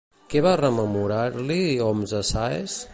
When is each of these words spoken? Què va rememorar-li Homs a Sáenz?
Què 0.33 0.39
va 0.45 0.53
rememorar-li 0.61 1.59
Homs 1.91 2.19
a 2.23 2.25
Sáenz? 2.35 2.85